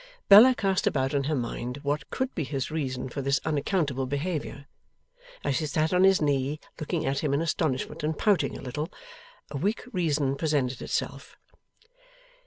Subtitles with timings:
[0.29, 4.65] Bella cast about in her mind what could be his reason for this unaccountable behaviour;
[5.43, 8.91] as she sat on his knee looking at him in astonishment and pouting a little.
[9.51, 11.37] A weak reason presented itself.